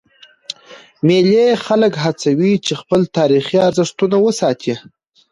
مېلې 1.07 1.47
خلک 1.65 1.93
هڅوي، 2.03 2.53
چي 2.65 2.73
خپل 2.81 3.01
تاریخي 3.17 3.57
ارزښتونه 3.67 4.15
وساتي. 4.25 4.73